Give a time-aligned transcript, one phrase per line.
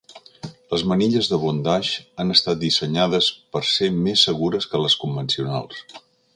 [0.75, 5.89] Les manilles de bondage han estat dissenyades per ser més segures que les convencionals.